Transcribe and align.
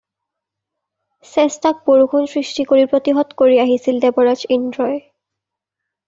চেষ্টাক 1.33 1.83
বৰষুণ 1.89 2.23
সৃষ্টি 2.31 2.65
কৰি 2.71 2.85
প্ৰতিহত 2.93 3.37
কৰি 3.41 3.59
আহিছিল 3.65 3.99
দেৱৰাজ 4.07 4.47
ইন্দ্ৰই। 4.57 4.97